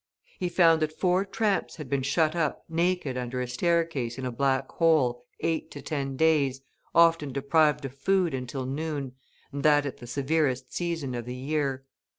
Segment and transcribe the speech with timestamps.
[0.39, 4.31] He found that four tramps had been shut up naked under a staircase in a
[4.31, 6.61] black hole, eight to ten days,
[6.95, 9.11] often deprived of food until noon,
[9.51, 11.85] and that at the severest season of the year.